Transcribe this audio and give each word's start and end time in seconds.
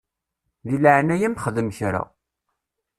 Di 0.69 0.77
leɛnaya-m 0.83 1.39
xdem 1.43 1.69
kra. 1.77 2.03